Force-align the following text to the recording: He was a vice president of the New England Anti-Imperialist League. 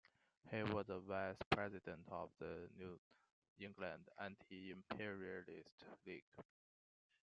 He 0.49 0.63
was 0.63 0.89
a 0.89 0.97
vice 0.97 1.37
president 1.51 2.01
of 2.09 2.31
the 2.39 2.67
New 2.75 2.99
England 3.59 4.09
Anti-Imperialist 4.19 5.85
League. 6.07 6.23